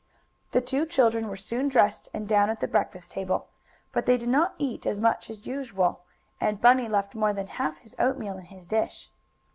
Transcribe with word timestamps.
The 0.49 0.61
two 0.61 0.87
children 0.87 1.27
were 1.27 1.37
soon 1.37 1.67
dressed, 1.67 2.09
and 2.11 2.27
down 2.27 2.49
at 2.49 2.59
the 2.59 2.67
breakfast 2.67 3.11
table. 3.11 3.49
But 3.91 4.07
they 4.07 4.17
did 4.17 4.29
not 4.29 4.55
eat 4.57 4.87
as 4.87 4.99
much 4.99 5.29
as 5.29 5.45
usual, 5.45 6.01
and 6.39 6.59
Bunny 6.59 6.87
left 6.89 7.13
more 7.13 7.33
than 7.33 7.45
half 7.45 7.77
his 7.77 7.95
oatmeal 7.99 8.39
in 8.39 8.45
his 8.45 8.65
dish. 8.65 9.11